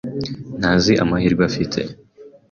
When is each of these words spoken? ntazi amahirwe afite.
ntazi 0.59 0.93
amahirwe 1.03 1.41
afite. 1.49 1.79